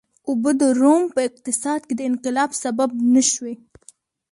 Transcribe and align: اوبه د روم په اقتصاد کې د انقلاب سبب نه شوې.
اوبه 0.29 0.51
د 0.61 0.61
روم 0.81 1.03
په 1.15 1.19
اقتصاد 1.29 1.81
کې 1.87 1.93
د 1.97 2.01
انقلاب 2.09 2.49
سبب 2.63 2.89
نه 3.13 3.21
شوې. 3.31 3.53